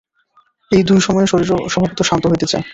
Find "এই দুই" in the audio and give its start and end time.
0.71-0.99